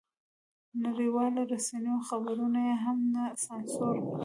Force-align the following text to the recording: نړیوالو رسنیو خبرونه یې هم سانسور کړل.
نړیوالو 0.83 1.41
رسنیو 1.53 2.05
خبرونه 2.07 2.59
یې 2.67 2.75
هم 2.83 2.99
سانسور 3.45 3.95
کړل. 4.05 4.17